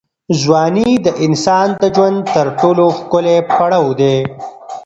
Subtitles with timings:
[0.41, 4.17] ځواني د انسان د ژوند تر ټولو ښکلی پړاو دی.